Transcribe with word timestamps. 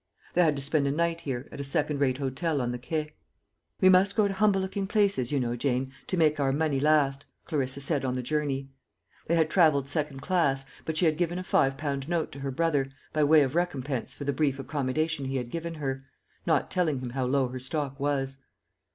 They 0.33 0.41
had 0.41 0.55
to 0.55 0.63
spend 0.63 0.87
a 0.87 0.91
night 0.91 1.21
here, 1.21 1.47
at 1.51 1.59
a 1.59 1.63
second 1.63 1.99
rate 1.99 2.17
hotel 2.17 2.59
on 2.59 2.71
the 2.71 2.79
Quay. 2.79 3.13
"We 3.81 3.87
must 3.87 4.15
go 4.15 4.27
to 4.27 4.33
humble 4.33 4.59
looking 4.59 4.87
places, 4.87 5.31
you 5.31 5.39
know, 5.39 5.55
Jane, 5.55 5.91
to 6.07 6.17
make 6.17 6.39
our 6.39 6.51
money 6.51 6.79
last," 6.79 7.27
Clarissa 7.45 7.81
said 7.81 8.03
on 8.03 8.15
the 8.15 8.23
journey. 8.23 8.71
They 9.27 9.35
had 9.35 9.47
travelled 9.51 9.89
second 9.89 10.21
class; 10.23 10.65
but 10.85 10.97
she 10.97 11.05
had 11.05 11.17
given 11.19 11.37
a 11.37 11.43
five 11.43 11.77
pound 11.77 12.09
note 12.09 12.31
to 12.31 12.39
her 12.39 12.49
brother, 12.49 12.89
by 13.13 13.23
way 13.23 13.43
of 13.43 13.53
recompense 13.53 14.11
for 14.11 14.23
the 14.23 14.33
brief 14.33 14.57
accommodation 14.57 15.25
he 15.25 15.35
had 15.35 15.51
given 15.51 15.75
her, 15.75 16.03
not 16.47 16.71
telling 16.71 16.99
him 17.01 17.11
how 17.11 17.25
low 17.25 17.49
her 17.49 17.59
stock 17.59 17.99
was. 17.99 18.37